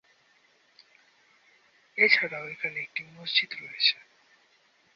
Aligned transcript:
এছাড়াও 1.97 2.45
এখানে 2.47 2.77
একটি 2.79 3.01
মসজিদ 3.15 3.51
রয়েছে। 3.61 3.95